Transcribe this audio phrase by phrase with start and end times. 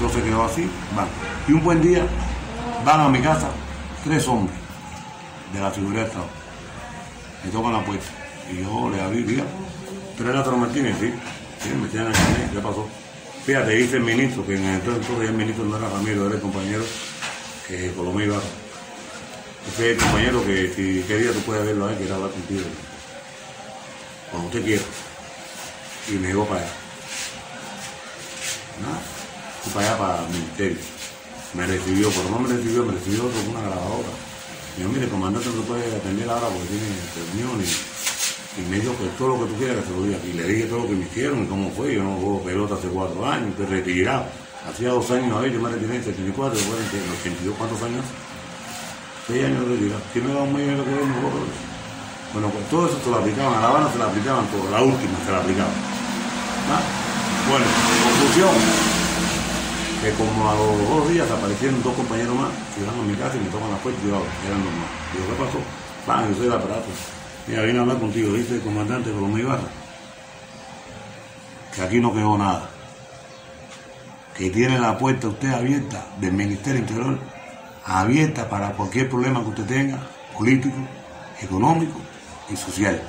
[0.00, 1.08] Entonces quedó así, van.
[1.46, 2.06] Y un buen día
[2.86, 3.50] van a mi casa
[4.02, 4.56] tres hombres
[5.52, 6.26] de la seguridad de Estado.
[7.44, 8.06] Me tocan la puerta.
[8.50, 9.44] Y yo le abrí, diga,
[10.16, 10.96] ¿tú eres Lázaro Martínez?
[10.98, 11.12] Sí.
[11.62, 12.88] Sí, me tienen el carnet, ¿qué pasó?
[13.44, 16.40] Fíjate, dice el ministro, que en entonces, entonces el ministro no era Ramiro, era el
[16.40, 16.82] compañero
[17.68, 18.38] que Colomé iba.
[19.68, 22.62] Ese es el compañero que si qué día tú puedes verlo ahí, quiere hablar contigo.
[24.30, 24.82] Cuando usted quiera.
[26.08, 26.70] Y me llevó para allá.
[28.80, 29.19] Nada.
[29.62, 30.78] Fui para allá, para el ministerio.
[31.54, 34.12] Me recibió, pero no me recibió, me recibió otro con una grabadora.
[34.76, 37.68] Me dijo, mire, comandante, no puede atender ahora porque tiene reunión y,
[38.60, 40.18] y me dijo que todo lo que tú quieras se lo diga.
[40.24, 41.94] Y le dije todo lo que me hicieron y cómo fue.
[41.94, 44.24] Yo no juego pelota hace cuatro años, estoy retirado.
[44.68, 47.82] Hacía dos años, a ver, yo me retiré en 74, después en los 82, ¿cuántos
[47.82, 48.04] años?
[49.26, 50.02] Seis años de retirado.
[50.12, 51.70] Si me da un medio de lo que no.
[52.32, 54.82] Bueno, pues todo eso se lo aplicaban, a La Habana se lo aplicaban todo, la
[54.82, 55.74] última se la aplicaban.
[57.50, 57.66] Bueno,
[58.06, 58.54] conclusión,
[60.00, 63.40] que como a los dos días aparecieron dos compañeros más, llegaron a mi casa y
[63.40, 64.88] me toman la puerta y yo eran normal.
[65.12, 65.58] Digo, ¿qué pasó?
[66.06, 66.88] Van, yo soy el aparato.
[67.46, 69.68] Mira, vine a hablar contigo, dice el comandante Colomé Ibarra,
[71.74, 72.70] que aquí no quedó nada.
[74.34, 77.18] Que tiene la puerta usted abierta del Ministerio Interior,
[77.84, 79.98] abierta para cualquier problema que usted tenga,
[80.36, 80.76] político,
[81.42, 82.00] económico
[82.48, 83.02] y social.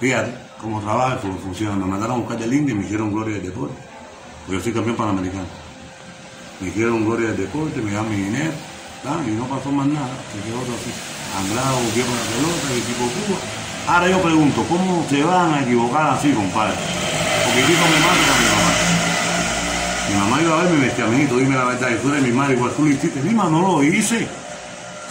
[0.00, 1.76] Fíjate cómo trabaja, cómo funciona.
[1.76, 3.74] Me mandaron a buscar del India y me hicieron gloria del deporte.
[4.48, 5.67] Yo soy campeón panamericano.
[6.60, 8.52] Me hicieron gloria del deporte, me dan mi dinero,
[9.26, 10.10] y no pasó más nada.
[10.32, 10.90] Se quedó todo así.
[11.38, 13.38] Andrado volvió con la pelota, el equipo Cuba.
[13.86, 16.74] Ahora yo pregunto, ¿cómo se van a equivocar así, compadre?
[17.44, 18.72] Porque el equipo me manda a mi mamá.
[20.08, 22.54] Mi mamá iba a verme y me decía, dime la verdad, tú eres mi madre,
[22.54, 23.22] igual tú lo hiciste.
[23.22, 24.26] Lima, no lo hice.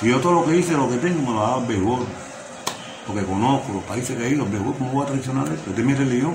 [0.00, 2.04] Si yo todo lo que hice, lo que tengo, me lo daba el béisbol.
[3.06, 5.70] Porque conozco los países que he ido, el béisbol, ¿cómo voy a traicionar esto?
[5.70, 6.34] Esta es mi religión.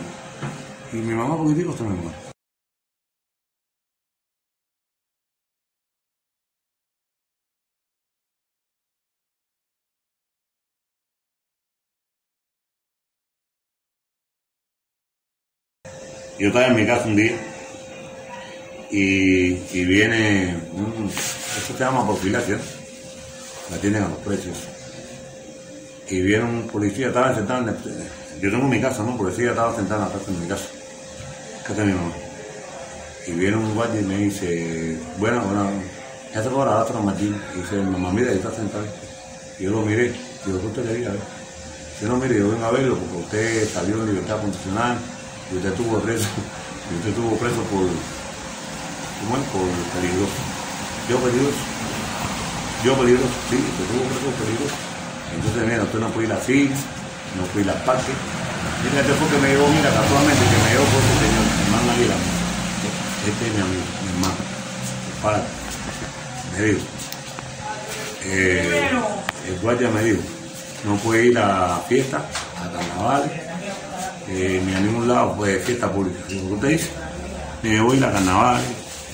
[0.93, 2.30] Y mi mamá político se me.
[16.41, 17.33] Yo estaba en mi casa un día
[18.89, 22.57] y, y viene, un- eso se llama profilaxia,
[23.69, 24.57] la tienen a los precios.
[26.09, 27.75] Y viene un policía, estaba sentado en el,
[28.41, 29.11] yo tengo mi casa, ¿no?
[29.11, 30.65] Un policía estaba sentado en la casa de mi casa,
[31.63, 32.13] casa de mi mamá.
[33.27, 35.69] Y viene un guardia y me dice, bueno, bueno,
[36.33, 37.39] ya se fue la otra Martín.
[37.55, 38.83] Y dice, mamá, mira, ahí está sentado.
[39.59, 40.11] Y yo lo miré,
[40.43, 41.19] digo, ¿qué usted ver?
[42.01, 44.97] Yo no, mire, yo vengo a verlo porque usted salió en libertad condicional
[45.51, 46.27] y usted estuvo preso,
[46.91, 49.43] y usted estuvo preso por, ¿cómo es?
[49.51, 49.67] Por
[49.99, 50.39] peligroso.
[51.09, 51.61] Yo peligroso.
[52.83, 54.77] Yo peligroso, sí, usted estuvo preso por peligroso.
[55.35, 56.71] Entonces, mira, usted no puede ir así,
[57.35, 58.13] no puede ir a parque.
[58.83, 61.91] Mira, este fue que me llevó, mira, casualmente que me llevó por ese señor, hermano
[61.91, 62.21] Aguilar.
[63.27, 64.41] Este es mi amigo, mi hermano,
[65.21, 65.43] padre.
[66.51, 66.81] Me dijo,
[68.25, 68.89] eh,
[69.47, 70.21] el guardia me dijo,
[70.85, 73.31] no puede ir a fiesta, a carnavales,
[74.33, 76.19] eh, ni a ningún lado, pues fiesta pública.
[76.27, 76.89] ¿qué usted dice?
[77.63, 78.65] Me voy a ir a carnavales,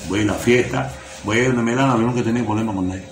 [0.08, 2.88] voy a ir a fiesta, voy a donde me dan, no que tener problemas con
[2.88, 3.04] nadie.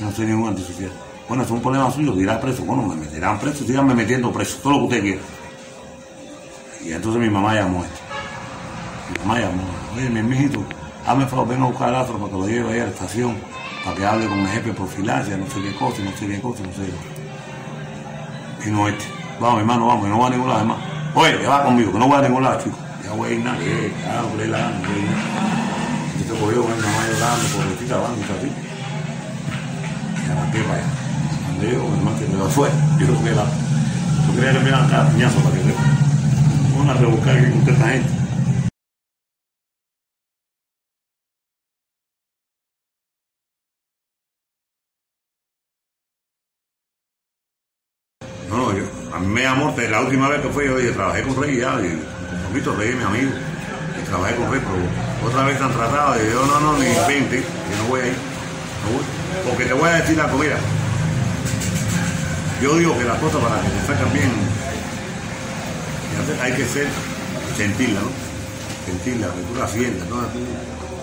[0.00, 0.90] No soy ningún antisocial.
[1.28, 2.64] Bueno, es un problema suyo, dirá preso.
[2.64, 5.20] Bueno, me meterán preso, síganme metiendo preso, todo lo que usted quiera.
[6.84, 8.00] Y entonces mi mamá llamó esto.
[9.10, 9.62] Mi mamá llamó,
[9.94, 10.64] oye, mi mijito,
[11.06, 13.36] hazme favor, venga a buscar al otro para que lo lleve ahí a la estación,
[13.84, 16.40] para que hable con el jefe de profilaxia, no sé qué cosa, no sé qué
[16.40, 16.90] cosa, no sé
[18.62, 18.68] qué.
[18.68, 19.04] Y no este.
[19.38, 20.95] Vamos, hermano, vamos, que no va a ningún lado, hermano.
[21.18, 22.76] Oye, que va conmigo, que no voy a ningún lado, chico.
[23.02, 23.64] Ya voy a ir nada, ya
[24.36, 25.24] le la gana, voy a ir nada.
[26.12, 28.52] Entonces cogió con mi mamá llorando, pobrecita, van, y así.
[30.12, 30.88] Y arranqué para allá.
[31.46, 32.68] Cuando yo, hermano, que me lo fue,
[33.00, 33.44] yo creo que la.
[33.48, 35.74] Yo creía que me iban a dar piñazo para que le.
[36.76, 38.25] Van a rebuscar aquí con esta gente.
[48.48, 51.42] No, no, yo, a mí me llamó, la última vez que fue, yo trabajé con
[51.42, 53.30] Rey ya, y con Comito Rey es mi amigo,
[54.00, 57.36] y trabajé con Rey, pero otra vez han tratado, y yo, no, no, ni 20,
[57.36, 58.12] yo no voy a ir,
[58.84, 59.04] no voy,
[59.48, 60.58] porque te voy a decir algo, mira,
[62.62, 64.30] yo digo que las cosas para que se sacan bien,
[66.42, 66.86] hay que ser,
[67.56, 68.10] sentirla, ¿no?
[68.86, 70.16] Sentirla, que tú la sientas, ¿no?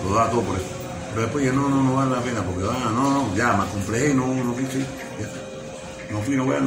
[0.02, 0.66] Tú lo das todo por eso.
[1.10, 3.62] Pero después ya no, no, no vale la pena, porque va, no, no, ya, me
[3.64, 5.38] acomplejé, no, no quise, ya está.
[6.10, 6.60] No fui, no voy a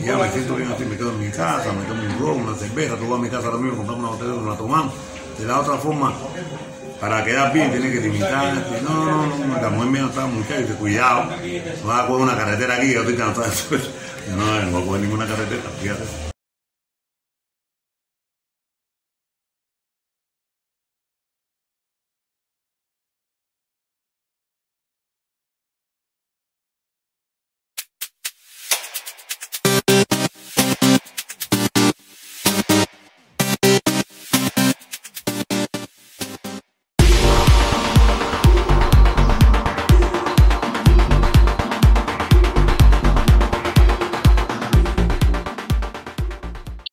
[0.00, 2.48] y ya me siento bien así, me quedo en mi casa, me tomo un ron,
[2.48, 4.94] una cerveza, tú vas a mi casa ahora mismo, compramos una botella, la tomamos.
[5.38, 6.12] De la otra forma,
[7.00, 8.82] para quedar bien, tienes que limitarte.
[8.82, 10.28] No, no, no, la mujer mía no estaba
[10.78, 11.24] cuidado,
[11.82, 13.46] no vas a coger una carretera aquí, yo estoy cansado.
[14.28, 16.37] No, no voy a coger ninguna carretera, fíjate.